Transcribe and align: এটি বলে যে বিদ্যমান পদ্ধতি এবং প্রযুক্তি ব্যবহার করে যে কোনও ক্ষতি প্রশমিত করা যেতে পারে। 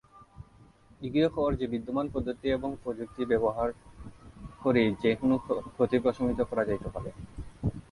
এটি 1.01 1.19
বলে 1.35 1.55
যে 1.59 1.65
বিদ্যমান 1.73 2.05
পদ্ধতি 2.13 2.47
এবং 2.49 2.69
প্রযুক্তি 2.83 3.21
ব্যবহার 3.31 3.69
করে 4.61 4.83
যে 5.01 5.11
কোনও 5.19 5.35
ক্ষতি 5.69 5.97
প্রশমিত 6.03 6.39
করা 6.49 6.63
যেতে 6.69 6.87
পারে। 6.95 7.09